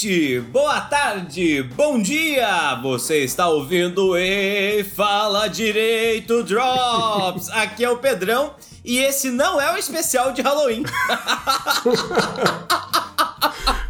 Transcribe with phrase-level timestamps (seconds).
[0.00, 2.74] Boa noite, boa tarde, bom dia!
[2.76, 7.48] Você está ouvindo e Fala Direito Drops!
[7.52, 10.84] Aqui é o Pedrão e esse não é o especial de Halloween.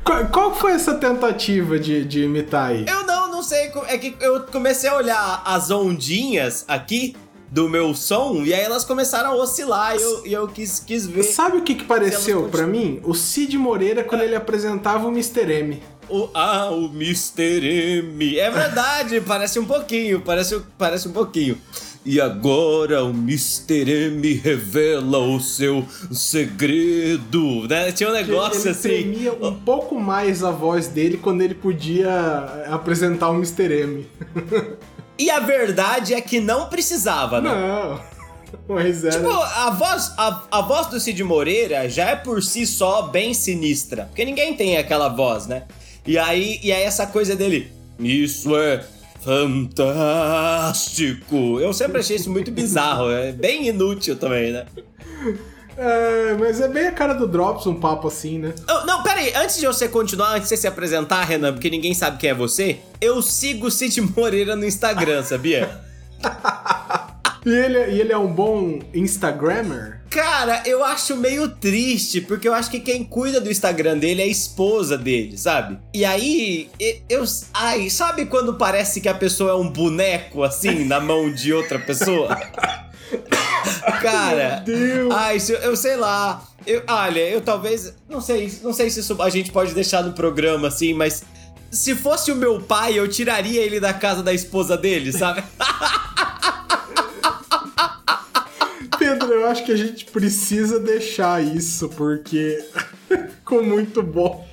[0.03, 2.85] qual, qual, foi essa tentativa de, de imitar aí?
[2.89, 3.71] Eu não, não sei.
[3.87, 7.15] É que eu comecei a olhar as ondinhas aqui
[7.49, 11.07] do meu som e aí elas começaram a oscilar e eu, e eu quis, quis
[11.07, 11.23] ver.
[11.23, 13.01] Sabe o que, que pareceu para mim?
[13.05, 15.53] O Cid Moreira quando ele apresentava o Mr.
[15.53, 15.81] M.
[16.11, 18.01] O, ah, o Mr.
[18.03, 18.39] M.
[18.39, 21.57] É verdade, parece um pouquinho, parece, parece um pouquinho.
[22.05, 24.09] E agora o Mr.
[24.09, 27.93] M revela o seu segredo, né?
[27.93, 28.89] Tinha um negócio ele assim.
[28.89, 33.83] Ele tremia um pouco mais a voz dele quando ele podia apresentar o Mr.
[33.83, 34.09] M.
[35.19, 37.51] E a verdade é que não precisava, né?
[37.51, 38.01] Não.
[38.67, 39.11] Pois é.
[39.11, 43.33] Tipo, a voz, a, a voz do Cid Moreira já é por si só bem
[43.33, 44.07] sinistra.
[44.07, 45.65] Porque ninguém tem aquela voz, né?
[46.07, 47.71] E aí, e aí essa coisa dele.
[47.99, 48.85] Isso é
[49.23, 50.01] fantástico.
[51.61, 53.11] Eu sempre achei isso muito bizarro.
[53.11, 54.67] É bem inútil também, né?
[55.77, 58.53] É, mas é bem a cara do Drops um papo assim, né?
[58.69, 61.71] Oh, não, pera aí, antes de você continuar, antes de você se apresentar, Renan, porque
[61.71, 65.81] ninguém sabe quem é você, eu sigo o Cid Moreira no Instagram, sabia?
[67.47, 70.00] e, ele, e ele é um bom Instagrammer?
[70.11, 74.25] Cara, eu acho meio triste, porque eu acho que quem cuida do Instagram dele é
[74.25, 75.79] a esposa dele, sabe?
[75.95, 76.69] E aí,
[77.09, 77.25] eu.
[77.55, 81.79] Ai, sabe quando parece que a pessoa é um boneco assim na mão de outra
[81.79, 82.35] pessoa?
[84.03, 84.65] Cara,
[85.13, 86.45] ai, eu, eu sei lá.
[86.67, 87.95] Eu, olha, eu talvez.
[88.09, 91.23] Não sei, não sei se isso a gente pode deixar no programa assim, mas.
[91.71, 95.45] Se fosse o meu pai, eu tiraria ele da casa da esposa dele, sabe?
[99.11, 102.65] Pedro, eu acho que a gente precisa deixar isso, porque
[103.09, 104.47] ficou muito bom.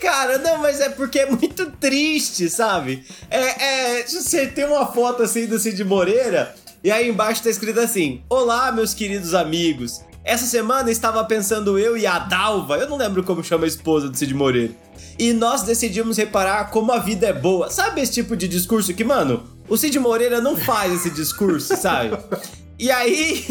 [0.00, 3.04] Cara, não, mas é porque é muito triste, sabe?
[3.30, 7.80] É, é, você tem uma foto assim do Cid Moreira e aí embaixo tá escrito
[7.80, 10.00] assim: Olá, meus queridos amigos.
[10.24, 14.08] Essa semana estava pensando eu e a Dalva, eu não lembro como chama a esposa
[14.08, 14.72] do Cid Moreira.
[15.18, 17.68] E nós decidimos reparar como a vida é boa.
[17.70, 22.16] Sabe esse tipo de discurso que, mano, o Cid Moreira não faz esse discurso, sabe?
[22.78, 23.44] E aí.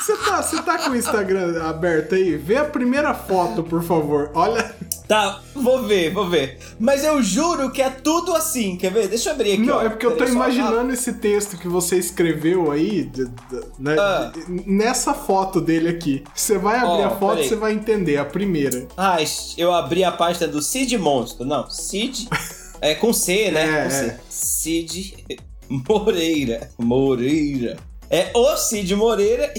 [0.00, 2.36] Você tá, você tá com o Instagram aberto aí?
[2.36, 4.30] Vê a primeira foto, por favor.
[4.34, 4.74] Olha.
[5.06, 6.58] Tá, vou ver, vou ver.
[6.78, 9.08] Mas eu juro que é tudo assim, quer ver?
[9.08, 9.62] Deixa eu abrir aqui.
[9.62, 9.82] Não, ó.
[9.82, 13.10] é porque eu tô imaginando esse texto que você escreveu aí,
[13.78, 14.32] né, ah.
[14.66, 16.24] nessa foto dele aqui.
[16.34, 18.86] Você vai abrir oh, a foto e você vai entender, a primeira.
[18.96, 19.18] Ah,
[19.58, 21.44] eu abri a página do Cid Monstro.
[21.44, 22.28] Não, Cid.
[22.80, 23.80] É com C, né?
[23.80, 24.04] É, com C.
[24.04, 24.18] É.
[24.28, 25.24] Cid
[25.68, 26.70] Moreira.
[26.78, 27.76] Moreira.
[28.10, 29.52] É o Cid Moreira.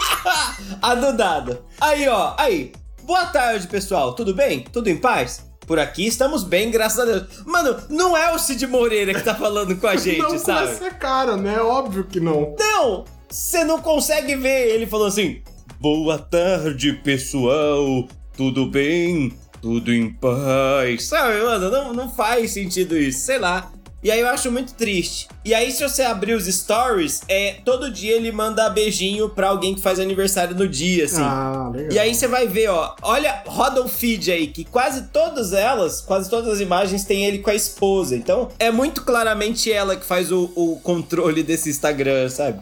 [0.80, 1.64] a do dado.
[1.80, 2.72] Aí, ó, aí.
[3.02, 4.14] Boa tarde, pessoal.
[4.14, 4.64] Tudo bem?
[4.72, 5.50] Tudo em paz?
[5.66, 7.44] Por aqui estamos bem, graças a Deus.
[7.46, 10.66] Mano, não é o Cid Moreira que tá falando com a gente, não sabe?
[10.66, 11.60] Não essa cara, né?
[11.60, 12.54] Óbvio que não.
[12.58, 13.04] Não!
[13.28, 14.68] Você não consegue ver.
[14.68, 15.40] Ele falou assim:
[15.80, 18.06] Boa tarde, pessoal.
[18.36, 19.32] Tudo bem?
[19.60, 21.04] Tudo em paz.
[21.04, 23.20] Sabe, mano, não, não faz sentido isso.
[23.20, 23.72] Sei lá.
[24.02, 25.28] E aí eu acho muito triste.
[25.44, 29.76] E aí, se você abrir os stories, é todo dia ele manda beijinho pra alguém
[29.76, 31.22] que faz aniversário no dia, assim.
[31.22, 31.92] Ah, legal.
[31.92, 32.96] E aí você vai ver, ó.
[33.00, 37.38] Olha, roda o feed aí, que quase todas elas, quase todas as imagens tem ele
[37.38, 38.16] com a esposa.
[38.16, 42.60] Então, é muito claramente ela que faz o, o controle desse Instagram, sabe?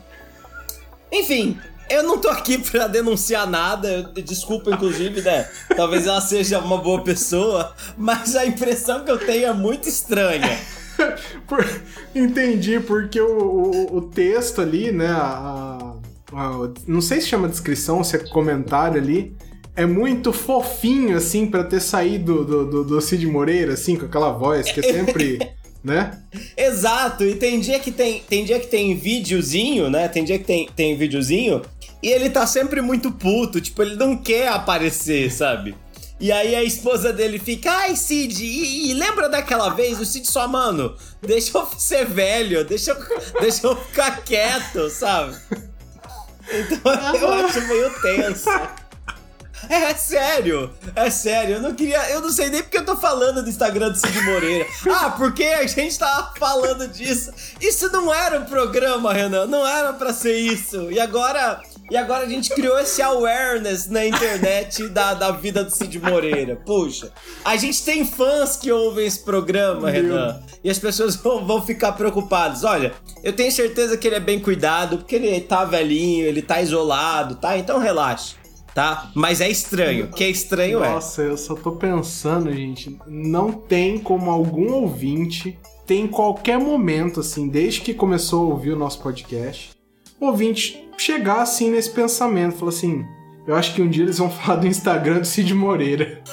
[1.11, 1.59] Enfim,
[1.89, 5.49] eu não tô aqui pra denunciar nada, desculpa, inclusive, né?
[5.75, 10.80] Talvez ela seja uma boa pessoa, mas a impressão que eu tenho é muito estranha.
[11.47, 11.67] Por...
[12.15, 15.09] Entendi, porque o, o, o, texto ali, né?
[15.09, 15.97] A,
[16.33, 19.37] a, não sei se chama descrição, se é comentário ali.
[19.77, 24.33] É muito fofinho, assim, para ter saído do, do, do Cid Moreira, assim, com aquela
[24.33, 25.39] voz que é sempre.
[25.83, 26.21] né?
[26.57, 30.09] Exato, e tem dia que tem, tem dia que tem videozinho, né?
[30.09, 31.63] Tem dia que tem, tem videozinho
[32.03, 35.75] e ele tá sempre muito puto, tipo, ele não quer aparecer, sabe?
[36.21, 39.99] E aí a esposa dele fica, ai Cid, e, e, lembra daquela vez?
[39.99, 42.97] O Cid só, mano, deixa eu ser velho, deixa eu,
[43.41, 45.35] deixa eu ficar quieto, sabe?
[46.53, 48.51] Então eu acho meio tenso.
[49.69, 51.57] É, é sério, é sério.
[51.57, 52.11] Eu não queria.
[52.11, 54.67] Eu não sei nem porque eu tô falando do Instagram do Cid Moreira.
[54.91, 57.31] Ah, porque a gente tava falando disso.
[57.61, 59.47] Isso não era um programa, Renan.
[59.47, 60.91] Não era para ser isso.
[60.91, 65.71] E agora e agora a gente criou esse awareness na internet da, da vida do
[65.71, 66.57] Cid Moreira.
[66.57, 67.13] Puxa,
[67.45, 70.03] a gente tem fãs que ouvem esse programa, Meu.
[70.03, 70.41] Renan.
[70.63, 72.63] E as pessoas vão, vão ficar preocupadas.
[72.65, 72.93] Olha,
[73.25, 77.35] eu tenho certeza que ele é bem cuidado, porque ele tá velhinho, ele tá isolado,
[77.37, 77.59] tá?
[77.59, 78.37] Então relaxe.
[78.75, 79.11] tá?
[79.15, 80.09] Mas é estranho.
[80.09, 80.89] Que é estranho é.
[80.89, 82.99] Nossa, eu só tô pensando, gente.
[83.07, 85.59] Não tem como algum ouvinte
[85.91, 89.80] tem em qualquer momento, assim, desde que começou a ouvir o nosso podcast, o
[90.27, 93.05] ouvinte chegar assim nesse pensamento, falar assim:
[93.47, 96.23] eu acho que um dia eles vão falar do Instagram do Cid Moreira.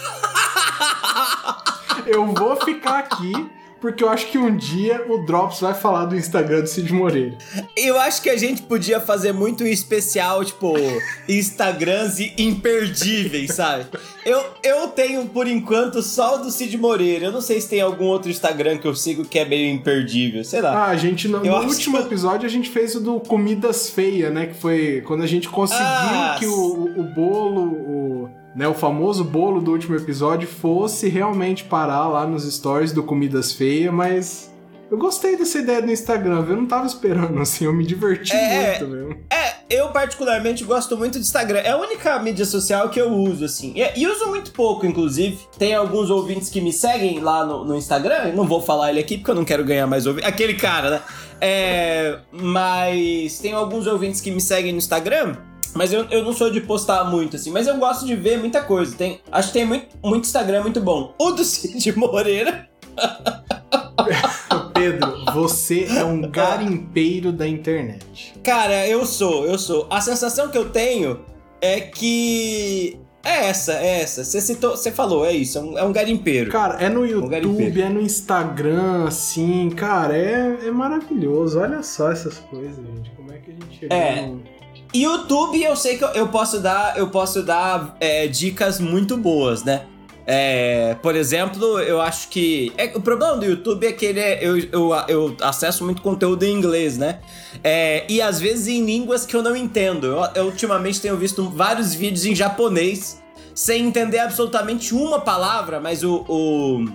[2.05, 3.33] eu vou ficar aqui
[3.79, 7.37] porque eu acho que um dia o Drops vai falar do Instagram do Cid Moreira.
[7.75, 10.73] Eu acho que a gente podia fazer muito um especial, tipo,
[11.29, 13.85] Instagrams imperdíveis, sabe?
[14.25, 17.27] Eu, eu tenho, por enquanto, só o do Cid Moreira.
[17.27, 20.43] Eu não sei se tem algum outro Instagram que eu sigo que é meio imperdível,
[20.43, 20.85] sei lá.
[20.85, 22.03] Ah, a gente, no, no último que...
[22.03, 24.47] episódio, a gente fez o do Comidas Feias, né?
[24.47, 29.23] Que foi quando a gente conseguiu ah, que o, o bolo, o né, o famoso
[29.23, 34.51] bolo do último episódio fosse realmente parar lá nos stories do Comidas Feias, mas
[34.89, 36.55] eu gostei dessa ideia do Instagram, viu?
[36.55, 39.17] Eu não tava esperando, assim, eu me diverti é, muito mesmo.
[39.29, 41.59] É, eu particularmente gosto muito do Instagram.
[41.59, 43.73] É a única mídia social que eu uso, assim.
[43.75, 45.37] E, e uso muito pouco, inclusive.
[45.59, 48.33] Tem alguns ouvintes que me seguem lá no, no Instagram.
[48.33, 50.27] Não vou falar ele aqui porque eu não quero ganhar mais ouvintes.
[50.27, 51.01] Aquele cara, né?
[51.39, 55.35] É, mas tem alguns ouvintes que me seguem no Instagram
[55.73, 57.51] mas eu, eu não sou de postar muito, assim.
[57.51, 58.95] Mas eu gosto de ver muita coisa.
[58.95, 61.13] Tem, acho que tem muito, muito Instagram muito bom.
[61.19, 62.69] O do Cid Moreira.
[64.73, 68.33] Pedro, você é um garimpeiro da internet.
[68.43, 69.87] Cara, eu sou, eu sou.
[69.89, 71.19] A sensação que eu tenho
[71.59, 74.23] é que é essa, é essa.
[74.23, 76.49] Você citou, você falou, é isso, é um, é um garimpeiro.
[76.49, 81.59] Cara, é no YouTube, um é no Instagram, assim, cara, é, é maravilhoso.
[81.59, 83.11] Olha só essas coisas, gente.
[83.11, 84.27] Como é que a gente chegou é.
[84.27, 84.56] no
[85.03, 89.85] YouTube eu sei que eu, posso dar, eu posso dar é, dicas muito boas, né?
[90.29, 92.73] É, por exemplo, eu acho que.
[92.77, 96.43] É, o problema do YouTube é que ele é, eu, eu, eu acesso muito conteúdo
[96.43, 97.19] em inglês, né?
[97.63, 100.07] É, e às vezes em línguas que eu não entendo.
[100.07, 103.23] Eu, eu, ultimamente tenho visto vários vídeos em japonês
[103.55, 106.85] sem entender absolutamente uma palavra, mas o, o,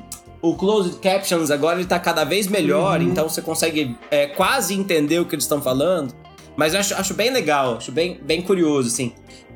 [0.43, 3.09] o Closed Captions agora ele tá cada vez melhor, uhum.
[3.09, 6.15] então você consegue é, quase entender o que eles estão falando.
[6.57, 9.13] Mas eu acho, acho bem legal, acho bem, bem curioso, assim.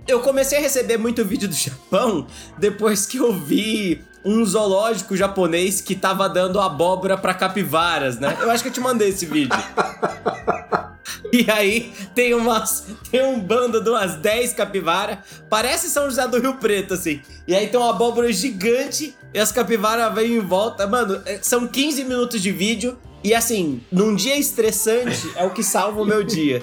[0.07, 2.27] Eu comecei a receber muito vídeo do Japão
[2.59, 8.37] depois que eu vi um zoológico japonês que tava dando abóbora para capivaras, né?
[8.41, 9.57] Eu acho que eu te mandei esse vídeo.
[11.33, 12.87] E aí tem umas.
[13.11, 15.19] Tem um bando de umas 10 capivaras.
[15.51, 17.21] Parece São José do Rio Preto, assim.
[17.47, 20.87] E aí tem uma abóbora gigante e as capivaras vêm em volta.
[20.87, 22.99] Mano, é, são 15 minutos de vídeo.
[23.25, 26.63] E assim, num dia estressante, é o que salva o meu dia.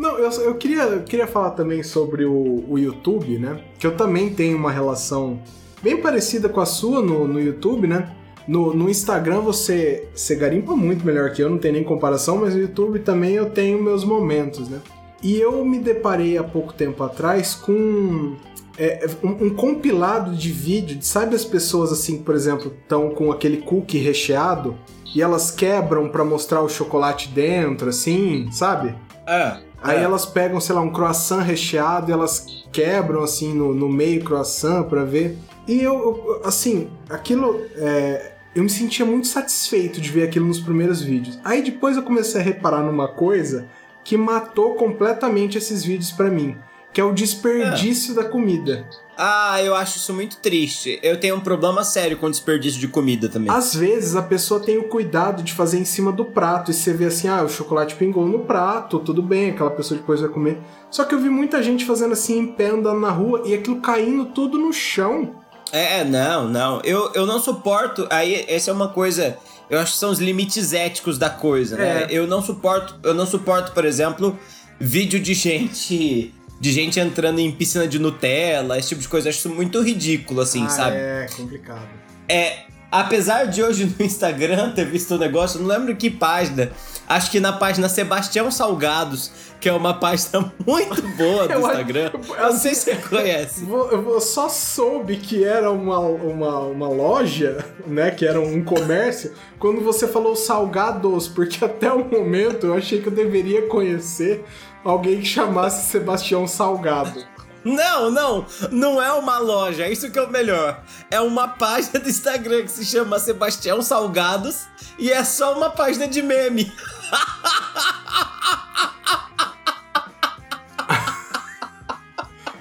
[0.00, 3.60] Não, eu, eu, queria, eu queria falar também sobre o, o YouTube, né?
[3.78, 5.42] Que eu também tenho uma relação
[5.82, 8.10] bem parecida com a sua no, no YouTube, né?
[8.48, 12.54] No, no Instagram você, você garimpa muito melhor que eu, não tem nem comparação, mas
[12.54, 14.80] no YouTube também eu tenho meus momentos, né?
[15.22, 18.36] E eu me deparei há pouco tempo atrás com
[18.78, 23.30] é, um, um, compilado de vídeo, de, sabe as pessoas assim, por exemplo, estão com
[23.30, 24.78] aquele cookie recheado
[25.14, 28.94] e elas quebram para mostrar o chocolate dentro, assim, sabe?
[29.26, 29.68] É.
[29.82, 30.02] Aí é.
[30.02, 34.84] elas pegam, sei lá, um croissant recheado e elas quebram assim no, no meio croissant
[34.84, 35.38] para ver.
[35.66, 37.60] E eu, assim, aquilo.
[37.76, 41.38] É, eu me sentia muito satisfeito de ver aquilo nos primeiros vídeos.
[41.44, 43.68] Aí depois eu comecei a reparar numa coisa
[44.04, 46.56] que matou completamente esses vídeos para mim,
[46.92, 48.22] que é o desperdício é.
[48.22, 48.86] da comida.
[49.22, 50.98] Ah, eu acho isso muito triste.
[51.02, 53.50] Eu tenho um problema sério com desperdício de comida também.
[53.50, 56.94] Às vezes a pessoa tem o cuidado de fazer em cima do prato e você
[56.94, 60.58] vê assim, ah, o chocolate pingou no prato, tudo bem, aquela pessoa depois vai comer.
[60.90, 63.80] Só que eu vi muita gente fazendo assim em pé andando na rua e aquilo
[63.82, 65.36] caindo tudo no chão.
[65.70, 66.80] É, é, não, não.
[66.82, 68.06] Eu, eu não suporto.
[68.10, 69.36] Aí, essa é uma coisa.
[69.68, 72.04] Eu acho que são os limites éticos da coisa, né?
[72.04, 72.06] É.
[72.10, 72.98] Eu não suporto.
[73.02, 74.36] Eu não suporto, por exemplo,
[74.80, 79.28] vídeo de gente de gente entrando em piscina de Nutella, esse tipo de coisa.
[79.28, 80.96] Eu acho isso muito ridículo, assim, ah, sabe?
[80.96, 81.88] É, complicado.
[82.28, 82.70] É.
[82.92, 86.72] Apesar de hoje no Instagram ter visto o um negócio, não lembro que página.
[87.08, 92.10] Acho que na página Sebastião Salgados, que é uma página muito boa do Instagram.
[92.12, 93.64] Eu, eu não sei se você conhece.
[93.64, 98.10] Eu só soube que era uma, uma, uma loja, né?
[98.10, 103.06] Que era um comércio, quando você falou salgados, porque até o momento eu achei que
[103.06, 104.44] eu deveria conhecer
[104.84, 107.24] alguém que chamasse Sebastião Salgado.
[107.62, 110.82] Não, não, não é uma loja, é isso que é o melhor.
[111.10, 114.66] É uma página do Instagram que se chama Sebastião Salgados
[114.98, 116.72] e é só uma página de meme.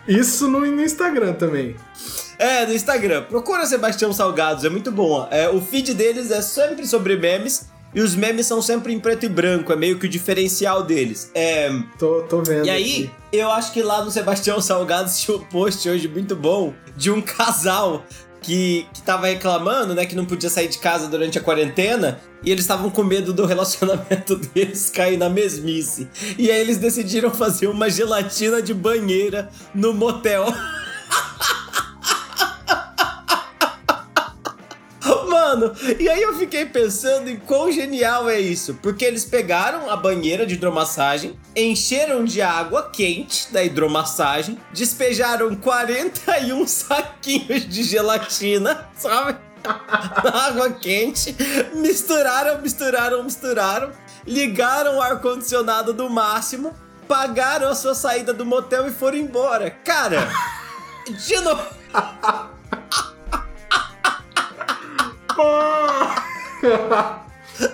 [0.10, 1.76] Isso no, no Instagram também.
[2.40, 3.26] É, no Instagram.
[3.26, 5.28] Procura Sebastião Salgados, é muito bom.
[5.30, 9.26] É, o feed deles é sempre sobre memes e os memes são sempre em preto
[9.26, 11.32] e branco, é meio que o diferencial deles.
[11.34, 11.70] É.
[11.98, 12.66] Tô, tô vendo.
[12.66, 13.12] E aí, aqui.
[13.34, 17.22] eu acho que lá no Sebastião Salgado tinha um post hoje muito bom de um
[17.22, 18.06] casal
[18.42, 22.52] que, que tava reclamando, né, que não podia sair de casa durante a quarentena, e
[22.52, 26.08] eles estavam com medo do relacionamento deles cair na mesmice.
[26.38, 30.46] E aí eles decidiram fazer uma gelatina de banheira no motel.
[35.60, 38.76] Mano, e aí eu fiquei pensando em quão genial é isso.
[38.76, 46.66] Porque eles pegaram a banheira de hidromassagem, encheram de água quente da hidromassagem, despejaram 41
[46.66, 49.38] saquinhos de gelatina, sabe?
[50.34, 51.36] Água quente,
[51.76, 53.92] misturaram, misturaram, misturaram,
[54.26, 56.74] ligaram o ar-condicionado do máximo,
[57.08, 59.70] pagaram a sua saída do motel e foram embora.
[59.84, 60.30] Cara,
[61.06, 61.62] de novo.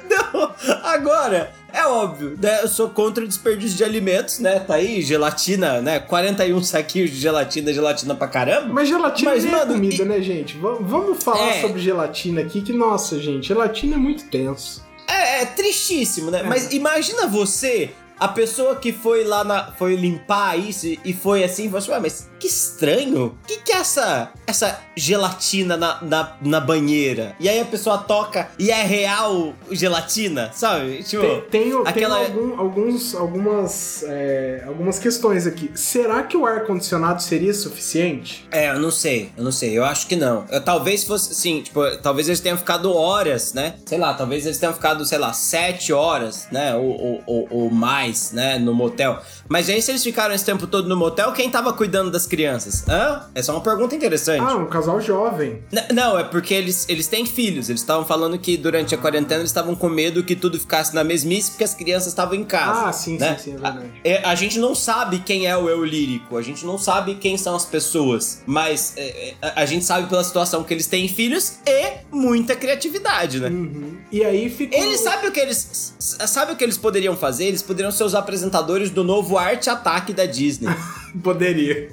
[0.10, 0.51] Não,
[0.84, 2.62] agora, é óbvio, né?
[2.63, 4.60] Eu sou contra o desperdício de alimentos, né?
[4.60, 6.00] Tá aí, gelatina, né?
[6.00, 8.74] 41 saquinhos de gelatina, gelatina pra caramba.
[8.74, 10.55] Mas gelatina Mas, nem mano, é comida, e- né, gente?
[10.55, 11.62] V- vamos falar É.
[11.62, 14.84] sobre gelatina aqui, que, nossa, gente, gelatina é muito tenso.
[15.07, 16.41] É, é tristíssimo, né?
[16.43, 19.72] Mas imagina você, a pessoa que foi lá na.
[19.74, 23.25] foi limpar isso e foi assim, falou assim, "Ué, mas que estranho.
[23.43, 27.36] O que, que é essa, essa gelatina na, na, na banheira?
[27.39, 31.03] E aí a pessoa toca e é real gelatina, sabe?
[31.03, 31.24] Tipo.
[31.24, 35.72] Tem, tenho, aquela- tenho algum- alguns, algumas, é, algumas questões aqui.
[35.75, 38.45] Será que o ar-condicionado seria suficiente?
[38.51, 40.45] É, eu não sei, eu não sei, eu acho que não.
[40.50, 43.75] Eu, talvez fosse, assim, tipo, talvez eles tenham ficado horas, né?
[43.86, 46.75] Sei lá, talvez eles tenham ficado, sei lá, sete horas, né?
[46.75, 47.72] Ou, ou, ou- ou
[48.05, 48.59] mais, né?
[48.59, 49.19] No motel.
[49.47, 52.83] Mas aí, se eles ficaram esse tempo todo no motel, quem tava cuidando das crianças?
[52.88, 53.24] Hã?
[53.33, 54.41] É uma pergunta interessante.
[54.41, 55.63] Ah, um casal jovem.
[55.71, 57.69] N- Não, é porque eles, eles têm filhos.
[57.69, 61.03] Eles estavam falando que durante a quarentena eles estavam com medo que tudo ficasse na
[61.03, 62.88] mesmice porque as crianças estavam em casa.
[62.88, 63.35] Ah, sim, né?
[63.38, 63.91] sim, sim, é verdade.
[64.03, 67.38] É, a gente não sabe quem é o eu lírico, a gente não sabe quem
[67.38, 71.07] são as pessoas, mas é, é, a, a gente sabe pela situação que eles têm
[71.07, 73.50] filhos e muita criatividade, né?
[73.50, 73.97] Uhum.
[74.12, 74.77] E aí ficou...
[74.77, 77.45] Eles sabem o que eles sabe o que eles poderiam fazer?
[77.45, 80.69] Eles poderiam ser os apresentadores do novo Arte Ataque da Disney.
[81.23, 81.89] Poderia.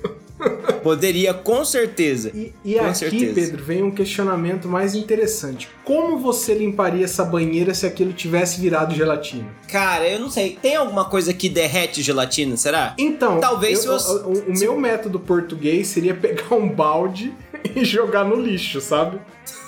[0.82, 2.30] Poderia, com certeza.
[2.34, 3.32] E, e Com aqui, certeza.
[3.34, 5.68] Pedro, vem um questionamento mais interessante.
[5.84, 9.46] Como você limparia essa banheira se aquilo tivesse virado gelatina?
[9.68, 10.58] Cara, eu não sei.
[10.60, 12.94] Tem alguma coisa que derrete gelatina, será?
[12.98, 17.32] Então, Talvez eu- se você- o, o meu método português seria pegar um balde
[17.76, 19.20] e jogar no lixo, sabe?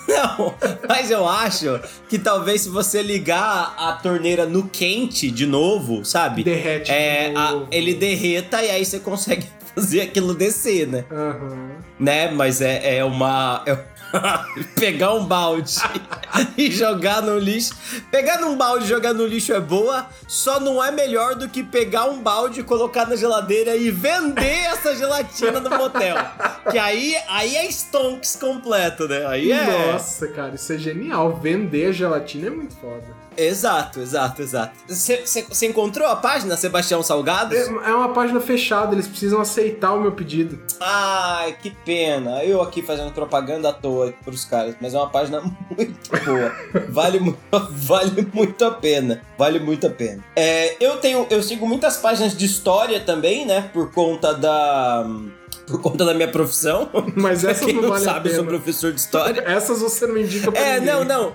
[0.07, 0.53] Não,
[0.87, 6.43] mas eu acho que talvez se você ligar a torneira no quente de novo, sabe?
[6.43, 11.05] Derrete É, de a- ele derreta e aí você consegue fazer aquilo descer, né?
[11.11, 11.69] Aham.
[11.99, 12.29] Né?
[12.31, 13.63] Mas é, é uma.
[13.65, 13.77] é-
[14.75, 15.75] Pegar um balde
[16.57, 17.75] e jogar no lixo.
[18.11, 21.63] Pegar num balde e jogar no lixo é boa, só não é melhor do que
[21.63, 26.15] pegar um balde colocar na geladeira e vender essa gelatina no motel.
[26.71, 29.25] Que aí, aí é stonks completo, né?
[29.27, 29.91] Aí é.
[29.91, 31.35] Nossa, cara, isso é genial.
[31.35, 33.24] Vender gelatina é muito foda.
[33.37, 34.73] Exato, exato, exato.
[34.87, 37.57] Você encontrou a página Sebastião Salgados?
[37.57, 40.59] É, é uma página fechada, eles precisam aceitar o meu pedido.
[40.79, 42.43] Ai, que pena.
[42.43, 45.41] Eu aqui fazendo propaganda à toa pros caras, mas é uma página
[45.75, 46.51] muito boa.
[46.89, 47.37] Vale, mu-
[47.71, 49.21] vale muito a pena.
[49.37, 50.23] Vale muito a pena.
[50.35, 53.69] É, eu tenho, eu sigo muitas páginas de história também, né?
[53.73, 55.05] Por conta da.
[55.67, 56.89] Por conta da minha profissão.
[57.15, 59.43] Mas essas quem não a sabe, eu sou professor de história.
[59.47, 60.93] Essas você não indica pra É, ninguém.
[60.93, 61.33] não, não.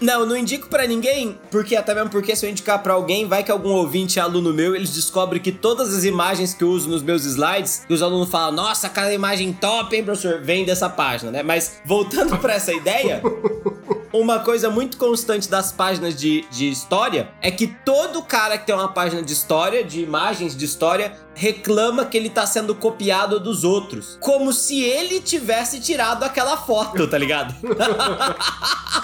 [0.00, 3.42] Não, não indico pra ninguém, porque até mesmo porque se eu indicar pra alguém, vai
[3.44, 6.88] que algum ouvinte é aluno meu, eles descobrem que todas as imagens que eu uso
[6.88, 10.40] nos meus slides, que os alunos falam, nossa, cada imagem top, hein, professor?
[10.40, 11.42] Vem dessa página, né?
[11.42, 13.22] Mas voltando pra essa ideia,
[14.12, 18.74] uma coisa muito constante das páginas de, de história é que todo cara que tem
[18.74, 23.64] uma página de história, de imagens de história, reclama que ele tá sendo copiado dos
[23.64, 24.18] outros.
[24.20, 27.54] Como se ele tivesse tirado aquela foto, tá ligado?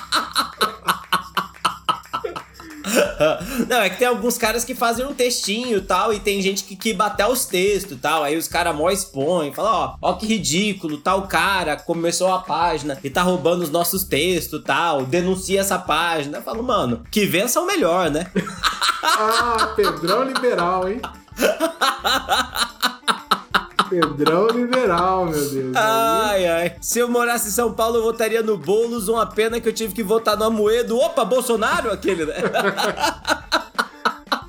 [3.68, 6.64] Não, é que tem alguns caras que fazem um textinho e tal, e tem gente
[6.64, 8.22] que, que bateu os textos e tal.
[8.22, 12.98] Aí os caras mó expõem, falam, ó, ó que ridículo, tal cara começou a página
[13.02, 16.38] e tá roubando os nossos textos e tal, denuncia essa página.
[16.38, 18.30] Eu falo, mano, que vença o melhor, né?
[19.08, 21.00] Ah, Pedrão liberal, hein?
[23.88, 25.76] Pedrão liberal, meu Deus.
[25.76, 26.76] Ai, ai.
[26.80, 29.94] Se eu morasse em São Paulo, eu votaria no Boulos, uma pena que eu tive
[29.94, 30.96] que votar no Amoedo.
[30.98, 31.90] Opa, Bolsonaro?
[31.92, 32.34] Aquele, né?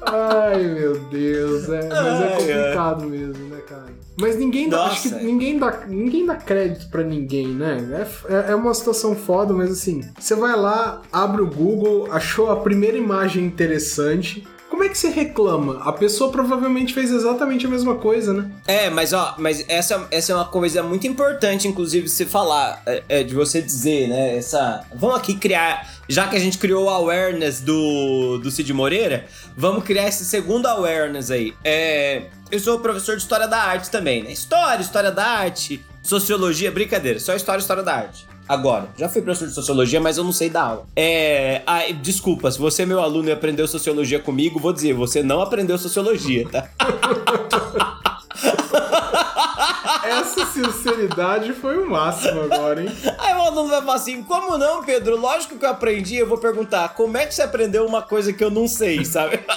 [0.09, 1.67] Ai, meu Deus.
[1.69, 2.37] É, mas é Ai, ai.
[2.37, 3.85] complicado mesmo, né, cara?
[4.19, 4.91] Mas ninguém dá, Nossa.
[4.93, 8.07] acho que ninguém dá, ninguém dá crédito pra ninguém, né?
[8.27, 12.49] É, é- é uma situação foda, mas assim, você vai lá, abre o Google, achou
[12.49, 14.47] a primeira imagem interessante.
[14.87, 15.81] É que você reclama?
[15.83, 18.49] A pessoa provavelmente fez exatamente a mesma coisa, né?
[18.65, 23.03] É, mas ó, mas essa, essa é uma coisa muito importante, inclusive, se falar, é,
[23.09, 24.37] é, de você dizer, né?
[24.37, 24.85] Essa.
[24.95, 25.97] Vamos aqui criar.
[26.07, 29.25] Já que a gente criou o awareness do, do Cid Moreira,
[29.57, 31.53] vamos criar esse segundo awareness aí.
[31.65, 34.31] É, eu sou professor de História da Arte também, né?
[34.31, 38.26] História, História da Arte, Sociologia, brincadeira, só História, História da Arte.
[38.47, 40.87] Agora, já fui professor de Sociologia, mas eu não sei dar aula.
[40.95, 41.61] É.
[41.65, 45.41] ah, desculpa, se você é meu aluno e aprendeu Sociologia comigo, vou dizer, você não
[45.41, 46.69] aprendeu Sociologia, tá?
[50.03, 52.89] Essa sinceridade foi o máximo agora, hein?
[53.19, 55.19] Aí o aluno vai falar assim: como não, Pedro?
[55.19, 56.15] Lógico que eu aprendi.
[56.15, 59.39] Eu vou perguntar: como é que você aprendeu uma coisa que eu não sei, sabe?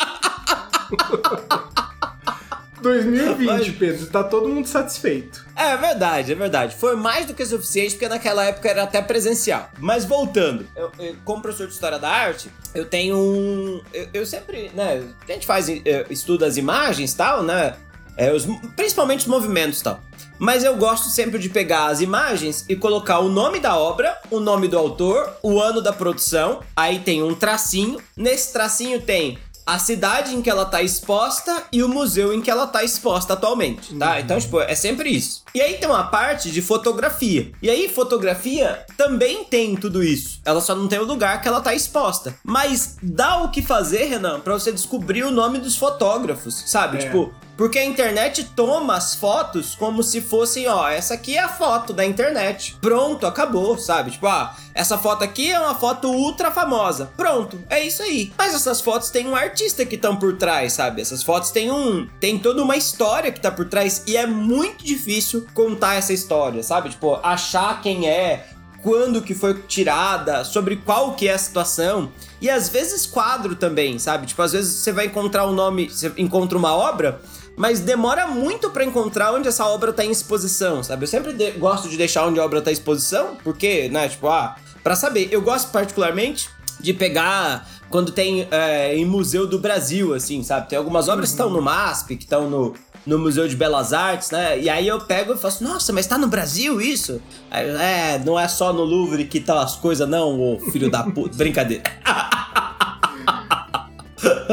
[2.82, 5.47] 2020, Mas- Pedro, tá todo mundo satisfeito.
[5.62, 6.75] É verdade, é verdade.
[6.76, 9.69] Foi mais do que suficiente, porque naquela época era até presencial.
[9.79, 13.83] Mas voltando, eu, eu, como professor de História da Arte, eu tenho um.
[13.93, 15.02] Eu, eu sempre, né?
[15.29, 17.75] A gente faz, eh, estuda as imagens e tal, né?
[18.17, 20.00] É, os- principalmente os movimentos e tal.
[20.38, 24.40] Mas eu gosto sempre de pegar as imagens e colocar o nome da obra, o
[24.40, 26.61] nome do autor, o ano da produção.
[26.75, 28.00] Aí tem um tracinho.
[28.17, 29.38] Nesse tracinho tem
[29.71, 33.35] a cidade em que ela tá exposta e o museu em que ela tá exposta
[33.35, 34.21] atualmente, tá?
[34.21, 35.45] Então, tipo, é sempre isso.
[35.55, 37.53] E aí tem uma parte de fotografia.
[37.62, 40.41] E aí, fotografia também tem tudo isso.
[40.45, 42.35] Ela só não tem o lugar que ela tá exposta.
[42.43, 46.99] Mas dá o que fazer, Renan, pra você descobrir o nome dos fotógrafos, sabe?
[46.99, 47.00] É.
[47.03, 51.49] Tipo, porque a internet toma as fotos como se fossem, ó, essa aqui é a
[51.50, 52.79] foto da internet.
[52.81, 54.12] Pronto, acabou, sabe?
[54.12, 57.12] Tipo, ah, essa foto aqui é uma foto ultra famosa.
[57.19, 58.33] Pronto, é isso aí.
[58.38, 61.02] Mas essas fotos têm um artista que estão por trás, sabe?
[61.02, 64.83] Essas fotos têm um, tem toda uma história que tá por trás e é muito
[64.83, 66.88] difícil contar essa história, sabe?
[66.88, 68.47] Tipo, achar quem é,
[68.83, 72.11] quando que foi tirada, sobre qual que é a situação.
[72.40, 74.26] E às vezes quadro também, sabe?
[74.26, 77.21] Tipo, às vezes você vai encontrar um nome, você encontra uma obra,
[77.60, 81.04] mas demora muito pra encontrar onde essa obra tá em exposição, sabe?
[81.04, 84.28] Eu sempre de- gosto de deixar onde a obra tá em exposição, porque, né, tipo,
[84.28, 85.28] ah, pra saber.
[85.30, 86.49] Eu gosto particularmente
[86.80, 90.70] de pegar quando tem é, em Museu do Brasil, assim, sabe?
[90.70, 92.73] Tem algumas obras que estão no MASP, que estão no,
[93.04, 94.58] no Museu de Belas Artes, né?
[94.58, 97.20] E aí eu pego e faço, nossa, mas tá no Brasil isso?
[97.50, 101.02] Aí, é, não é só no Louvre que tá as coisas, não, ô filho da
[101.02, 101.36] puta.
[101.36, 101.82] Brincadeira.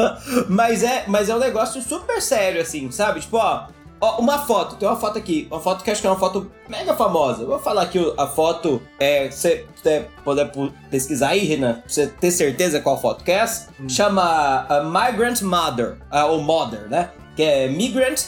[0.48, 3.20] mas, é, mas é um negócio super sério, assim, sabe?
[3.20, 3.66] Tipo, ó,
[4.00, 6.50] ó, uma foto, tem uma foto aqui, uma foto que acho que é uma foto
[6.68, 7.44] mega famosa.
[7.44, 12.06] Vou falar aqui a foto, é, se você puder pu- pesquisar aí, Renan, pra você
[12.06, 13.68] ter certeza qual foto que é essa.
[13.88, 15.96] Chama uh, Migrant Mother,
[16.28, 17.10] ou Mother, né?
[17.36, 18.24] Que é Migrant,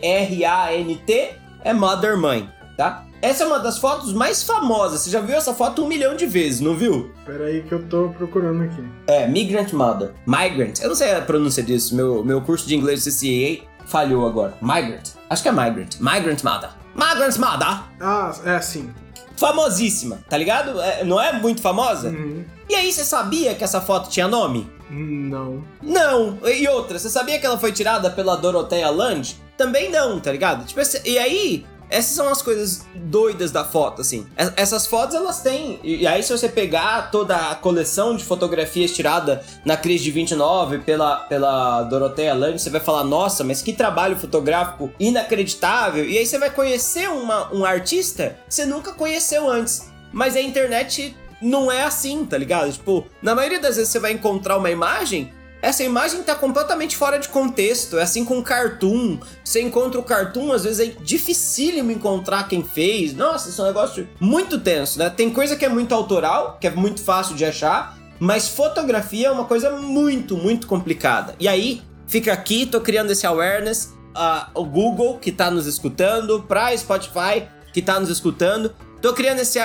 [0.00, 1.30] M-I-G-R-A-N-T,
[1.64, 3.04] é Mother Mãe, tá?
[3.22, 5.02] Essa é uma das fotos mais famosas.
[5.02, 7.10] Você já viu essa foto um milhão de vezes, não viu?
[7.26, 8.82] Pera aí que eu tô procurando aqui.
[9.06, 10.12] É, Migrant Mother.
[10.26, 10.80] Migrant.
[10.80, 11.94] Eu não sei a pronúncia disso.
[11.94, 14.56] Meu, meu curso de inglês CCA falhou agora.
[14.62, 15.10] Migrant.
[15.28, 15.96] Acho que é Migrant.
[16.00, 16.70] Migrant Mother.
[16.94, 17.82] Migrant Mother.
[18.00, 18.90] Ah, é assim.
[19.36, 20.80] Famosíssima, tá ligado?
[20.80, 22.08] É, não é muito famosa?
[22.08, 22.44] Uhum.
[22.68, 24.70] E aí, você sabia que essa foto tinha nome?
[24.90, 25.64] Não.
[25.82, 26.38] Não.
[26.44, 29.40] E outra, você sabia que ela foi tirada pela Dorothea Land?
[29.56, 30.64] Também não, tá ligado?
[30.66, 34.26] Tipo, e aí, essas são as coisas doidas da foto, assim.
[34.38, 35.78] Es- Essas fotos, elas têm...
[35.82, 40.78] E aí, se você pegar toda a coleção de fotografias tirada na crise de 29
[40.78, 46.04] pela, pela Dorothea Land, você vai falar, nossa, mas que trabalho fotográfico inacreditável.
[46.08, 49.90] E aí, você vai conhecer uma, um artista que você nunca conheceu antes.
[50.12, 52.70] Mas a internet não é assim, tá ligado?
[52.72, 57.18] Tipo, na maioria das vezes você vai encontrar uma imagem, essa imagem tá completamente fora
[57.18, 57.98] de contexto.
[57.98, 59.18] É assim com cartoon.
[59.44, 63.14] Você encontra o cartoon, às vezes é dificílimo encontrar quem fez.
[63.14, 65.10] Nossa, isso é um negócio muito tenso, né?
[65.10, 69.30] Tem coisa que é muito autoral, que é muito fácil de achar, mas fotografia é
[69.30, 71.34] uma coisa muito, muito complicada.
[71.38, 73.94] E aí, fica aqui, tô criando esse awareness.
[74.14, 78.74] ah, o Google, que tá nos escutando, pra Spotify, que tá nos escutando.
[79.00, 79.58] Tô criando esse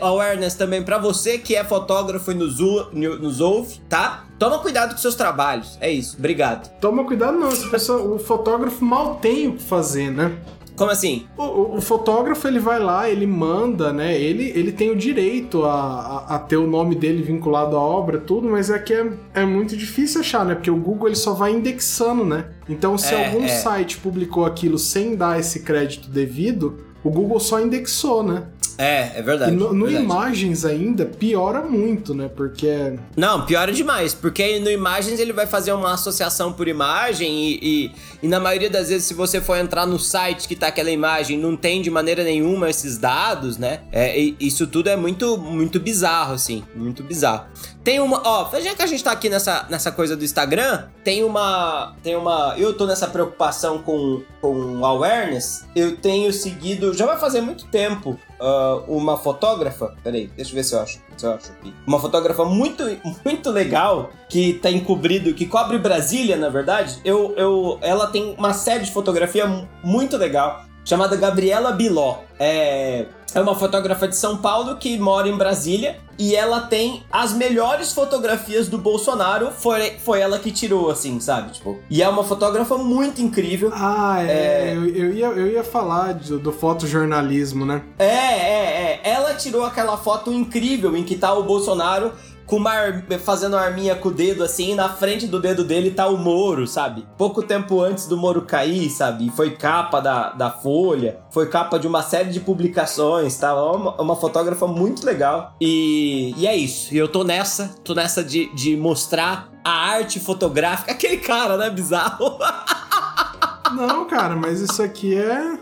[0.00, 2.58] awareness também pra você que é fotógrafo e nos,
[2.92, 4.24] nos ouve, tá?
[4.38, 5.78] Toma cuidado com seus trabalhos.
[5.80, 6.16] É isso.
[6.18, 6.68] Obrigado.
[6.80, 10.36] Toma cuidado não, essa pessoa, o fotógrafo mal tem o que fazer, né?
[10.74, 11.26] Como assim?
[11.36, 14.18] O, o- o fotógrafo ele vai lá, ele manda, né?
[14.20, 18.18] Ele, ele tem o direito a, a, a ter o nome dele vinculado à obra,
[18.18, 20.54] tudo, mas é que é, é muito difícil achar, né?
[20.56, 22.46] Porque o Google ele só vai indexando, né?
[22.68, 23.48] Então, se É, algum é.
[23.48, 28.44] site publicou aquilo sem dar esse crédito devido, o Google só indexou, né?
[28.78, 29.52] É, é verdade.
[29.52, 30.04] E no, no verdade.
[30.04, 32.28] imagens ainda piora muito, né?
[32.34, 32.94] Porque.
[33.16, 37.92] Não, piora demais, porque no Imagens ele vai fazer uma associação por imagem e, e,
[38.22, 41.38] e na maioria das vezes, se você for entrar no site que tá aquela imagem,
[41.38, 43.80] não tem de maneira nenhuma esses dados, né?
[43.92, 47.46] É, isso tudo é muito, muito bizarro, assim, muito bizarro.
[47.84, 51.24] Tem uma, ó, já que a gente tá aqui nessa, nessa coisa do Instagram, tem
[51.24, 57.18] uma, tem uma, eu tô nessa preocupação com, com awareness, eu tenho seguido, já vai
[57.18, 61.32] fazer muito tempo, ah, uma fotógrafa, peraí, deixa eu ver se eu acho, se eu
[61.32, 61.72] acho aqui.
[61.86, 62.82] Uma fotógrafa muito,
[63.24, 68.52] muito legal, que tá encobrido, que cobre Brasília, na verdade, eu, eu, ela tem uma
[68.52, 72.18] série de fotografia mu- muito legal, chamada Gabriela Biló.
[72.38, 77.32] É, é uma fotógrafa de São Paulo que mora em Brasília e ela tem as
[77.32, 79.50] melhores fotografias do Bolsonaro.
[79.50, 81.50] Foi, foi ela que tirou, assim, sabe?
[81.50, 83.72] Tipo, e é uma fotógrafa muito incrível.
[83.74, 84.72] Ah, é.
[84.72, 87.82] Eu, eu ia, eu ia falar do, do fotojornalismo, né?
[87.98, 89.10] É, é, é.
[89.10, 92.12] Ela tirou aquela foto incrível em que tá o Bolsonaro
[92.46, 95.64] com uma ar- fazendo uma arminha com o dedo assim, e na frente do dedo
[95.64, 97.06] dele tá o Moro, sabe?
[97.16, 99.26] Pouco tempo antes do Moro cair, sabe?
[99.26, 103.54] E Foi capa da, da Folha, foi capa de uma série de publicações, tá?
[103.54, 105.54] Uma, uma fotógrafa muito legal.
[105.60, 106.92] E, e é isso.
[106.94, 110.92] E eu tô nessa, tô nessa de, de mostrar a arte fotográfica.
[110.92, 111.70] Aquele cara, né?
[111.70, 112.38] Bizarro.
[113.74, 115.56] Não, cara, mas isso aqui é.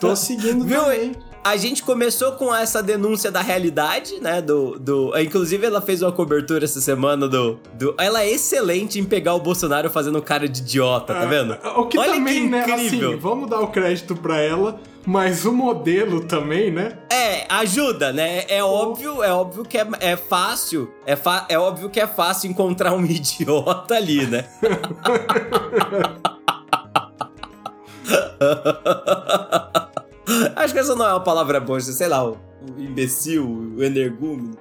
[0.00, 0.82] Tô seguindo Viu?
[0.82, 1.12] também.
[1.46, 4.42] A gente começou com essa denúncia da realidade, né?
[4.42, 7.94] Do, do, inclusive, ela fez uma cobertura essa semana do, do.
[8.00, 11.56] Ela é excelente em pegar o Bolsonaro fazendo cara de idiota, tá vendo?
[11.76, 12.62] O que Olha também, que né?
[12.62, 13.10] incrível.
[13.10, 16.98] Assim, vamos dar o crédito pra ela, mas o modelo também, né?
[17.12, 18.44] É, ajuda, né?
[18.48, 20.92] É óbvio, é óbvio que é, é fácil.
[21.06, 21.16] É,
[21.48, 24.46] é óbvio que é fácil encontrar um idiota ali, né?
[30.56, 32.36] Acho que essa não é uma palavra boa, sei lá, o,
[32.76, 34.56] o imbecil, o energúmeno.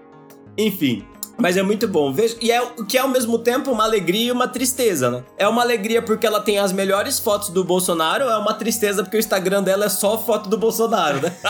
[0.57, 1.05] Enfim.
[1.37, 2.13] Mas é muito bom.
[2.13, 5.23] Veja, e é o que é ao mesmo tempo uma alegria e uma tristeza, né?
[5.37, 9.17] É uma alegria porque ela tem as melhores fotos do Bolsonaro, é uma tristeza porque
[9.17, 11.35] o Instagram dela é só foto do Bolsonaro, né?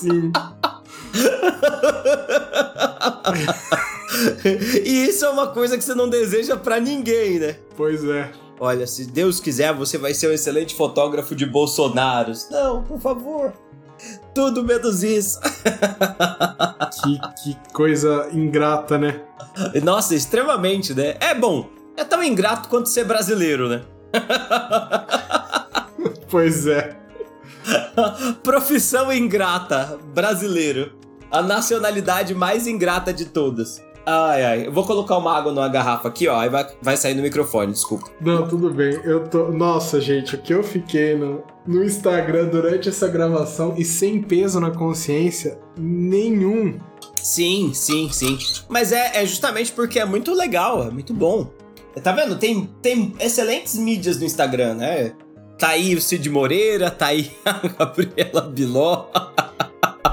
[0.00, 0.32] Sim.
[4.84, 7.56] e isso é uma coisa que você não deseja pra ninguém, né?
[7.76, 8.32] Pois é.
[8.60, 12.48] Olha, se Deus quiser, você vai ser um excelente fotógrafo de Bolsonaros.
[12.50, 13.52] Não, por favor.
[14.34, 15.38] Tudo menos isso.
[17.02, 19.20] Que, que coisa ingrata, né?
[19.84, 21.16] Nossa, extremamente, né?
[21.20, 21.68] É bom.
[21.96, 23.82] É tão ingrato quanto ser brasileiro, né?
[26.30, 26.96] Pois é.
[28.42, 30.98] Profissão ingrata, brasileiro.
[31.30, 33.82] A nacionalidade mais ingrata de todas.
[34.10, 34.66] Ai, ai.
[34.66, 36.40] Eu vou colocar uma água numa garrafa aqui, ó.
[36.40, 38.06] Aí vai, vai sair no microfone, desculpa.
[38.18, 38.98] Não, tudo bem.
[39.04, 39.48] Eu tô.
[39.52, 44.58] Nossa, gente, o que eu fiquei no, no Instagram durante essa gravação e sem peso
[44.60, 46.80] na consciência nenhum.
[47.22, 48.38] Sim, sim, sim.
[48.66, 51.50] Mas é, é justamente porque é muito legal, é muito bom.
[52.02, 52.38] Tá vendo?
[52.38, 55.12] Tem, tem excelentes mídias no Instagram, né?
[55.58, 59.08] Tá aí o Cid Moreira, tá aí a Gabriela Biló.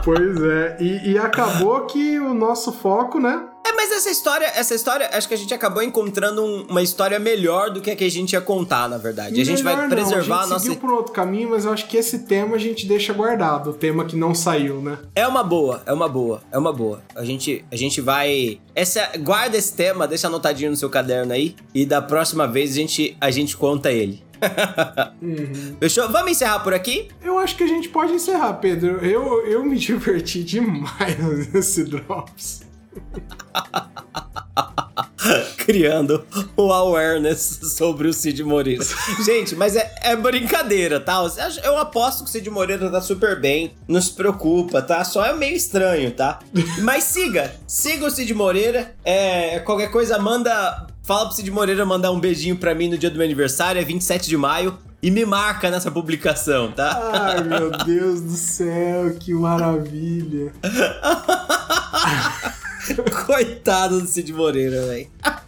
[0.03, 0.77] Pois é.
[0.81, 3.54] E, e acabou que o nosso foco, né?
[3.85, 7.19] É, mas essa história, essa história, acho que a gente acabou encontrando um- uma história
[7.19, 9.39] melhor do que a que a gente ia contar, na verdade.
[9.39, 10.33] a gente vai Melhor preservar não.
[10.35, 10.63] a a gente nossa.
[10.65, 13.69] seguiu por outro caminho, mas eu acho que esse tema a gente deixa guardado.
[13.69, 14.97] O tema que não saiu, né?
[15.13, 17.01] É uma boa, é uma boa, é uma boa.
[17.15, 18.59] A gente, a gente vai.
[18.73, 21.55] Essa, guarda esse tema, deixa anotadinho no seu caderno aí.
[21.73, 24.23] E da próxima vez a gente, a gente conta ele.
[25.79, 26.09] Fechou?
[26.09, 27.07] Vamos encerrar por aqui?
[27.23, 28.97] Eu acho que a gente pode encerrar, Pedro.
[29.05, 32.64] Eu, eu me diverti demais nesse Drops.
[35.57, 36.23] Criando
[36.55, 38.85] o awareness sobre o Cid Moreira.
[39.25, 41.15] gente, mas é, é brincadeira, tá?
[41.63, 43.73] Eu aposto que o Cid Moreira tá super bem.
[43.87, 45.03] Não se preocupa, tá?
[45.03, 46.39] Só é meio estranho, tá?
[46.81, 48.93] Mas siga, siga o Cid Moreira.
[49.03, 50.87] É, qualquer coisa, manda.
[51.03, 53.83] Fala pro Cid Moreira mandar um beijinho pra mim no dia do meu aniversário, é
[53.83, 54.77] 27 de maio.
[55.01, 57.11] E me marca nessa publicação, tá?
[57.13, 60.51] Ai, meu Deus do céu, que maravilha.
[63.25, 65.07] Coitado do Cid Moreira, velho.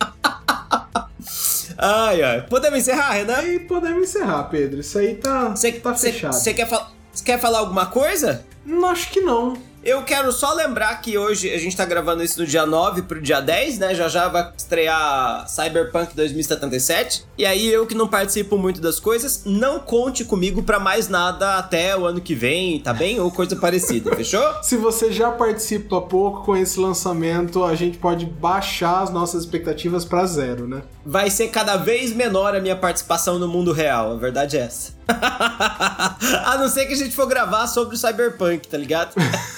[1.79, 2.41] Ai, ai.
[2.41, 3.35] Podemos encerrar, Renan?
[3.37, 4.79] Aí podemos encerrar, Pedro.
[4.79, 6.43] Isso aí tá, Você tá fechado.
[6.55, 8.43] quer, fal cê quer falar alguma coisa?
[8.65, 9.55] Não, acho que não.
[9.83, 13.21] Eu quero só lembrar que hoje a gente tá gravando isso no dia 9 pro
[13.21, 13.95] dia 10, né?
[13.95, 17.25] Já já vai estrear Cyberpunk 2077.
[17.37, 21.57] E aí eu que não participo muito das coisas, não conte comigo para mais nada
[21.57, 23.19] até o ano que vem, tá bem?
[23.19, 24.43] Ou coisa parecida, fechou?
[24.61, 30.03] Se você já participa pouco com esse lançamento, a gente pode baixar as nossas expectativas
[30.03, 30.81] para zero, né?
[31.05, 34.97] Vai ser cada vez menor a minha participação no mundo real, a verdade é essa.
[35.07, 39.15] a não ser que a gente for gravar sobre o Cyberpunk, tá ligado?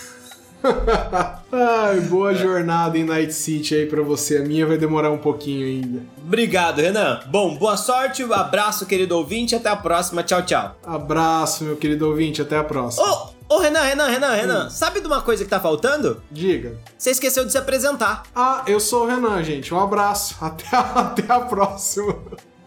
[1.51, 4.37] Ai, boa jornada em Night City aí pra você.
[4.37, 6.01] A minha vai demorar um pouquinho ainda.
[6.21, 7.21] Obrigado, Renan.
[7.27, 9.55] Bom, boa sorte, um abraço, querido ouvinte.
[9.55, 10.23] Até a próxima.
[10.23, 10.77] Tchau, tchau.
[10.85, 12.41] Abraço, meu querido ouvinte.
[12.41, 13.05] Até a próxima.
[13.05, 14.67] Ô, oh, oh, Renan, Renan, Renan, Renan.
[14.67, 14.69] Hum.
[14.69, 16.21] Sabe de uma coisa que tá faltando?
[16.29, 16.77] Diga.
[16.97, 18.23] Você esqueceu de se apresentar.
[18.35, 19.73] Ah, eu sou o Renan, gente.
[19.73, 20.35] Um abraço.
[20.43, 22.15] Até a, até a próxima.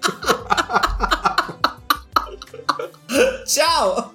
[3.46, 4.14] tchau.